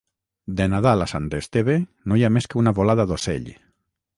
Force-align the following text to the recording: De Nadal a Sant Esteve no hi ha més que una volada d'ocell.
De 0.61 0.65
Nadal 0.73 1.03
a 1.05 1.07
Sant 1.11 1.27
Esteve 1.39 1.75
no 2.09 2.17
hi 2.21 2.25
ha 2.29 2.33
més 2.39 2.51
que 2.55 2.61
una 2.63 2.77
volada 2.81 3.07
d'ocell. 3.13 3.47